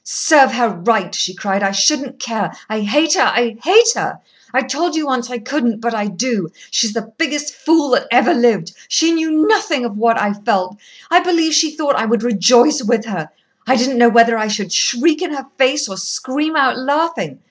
"Serve 0.03 0.51
her 0.53 0.67
right," 0.67 1.13
she 1.13 1.31
cried. 1.35 1.61
"I 1.61 1.69
shouldn't 1.69 2.17
care. 2.19 2.51
I 2.67 2.79
hate 2.79 3.13
her! 3.13 3.21
I 3.35 3.57
hate 3.63 3.93
her! 3.93 4.17
I 4.51 4.63
told 4.63 4.95
you 4.95 5.05
once 5.05 5.29
I 5.29 5.37
couldn't, 5.37 5.79
but 5.79 5.93
I 5.93 6.07
do. 6.07 6.49
She's 6.71 6.93
the 6.93 7.13
biggest 7.19 7.53
fool 7.53 7.91
that 7.91 8.07
ever 8.09 8.33
lived. 8.33 8.71
She 8.87 9.11
knew 9.11 9.45
nothing 9.47 9.85
of 9.85 9.99
what 9.99 10.19
I 10.19 10.33
felt. 10.33 10.77
I 11.11 11.19
believe 11.19 11.53
she 11.53 11.69
thought 11.75 11.93
I 11.95 12.05
would 12.05 12.23
rejoice 12.23 12.81
with 12.81 13.05
her. 13.05 13.29
I 13.67 13.75
didn't 13.75 13.99
know 13.99 14.09
whether 14.09 14.39
I 14.39 14.47
should 14.47 14.73
shriek 14.73 15.21
in 15.21 15.33
her 15.35 15.45
face 15.59 15.87
or 15.87 15.97
scream 15.97 16.55
out 16.55 16.79
laughing. 16.79 17.39